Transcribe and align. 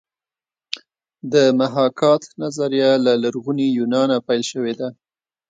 د 1.33 1.35
محاکات 1.59 2.23
نظریه 2.43 2.91
له 3.05 3.13
لرغوني 3.23 3.67
یونانه 3.77 4.15
پیل 4.27 4.41
شوې 4.51 4.73
ده 4.79 4.89